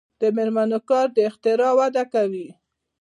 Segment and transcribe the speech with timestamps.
[0.21, 2.47] د میرمنو کار د اختراع وده کوي.